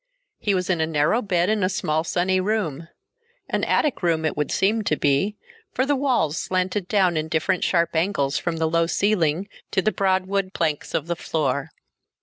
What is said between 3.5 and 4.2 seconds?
attic